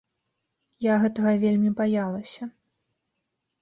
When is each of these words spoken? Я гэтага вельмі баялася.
Я 0.85 0.95
гэтага 1.05 1.31
вельмі 1.45 1.69
баялася. 1.83 2.53